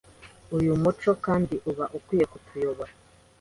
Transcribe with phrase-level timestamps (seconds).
[0.57, 2.91] Uyu muco kandi uba ukwiye kutuyobora,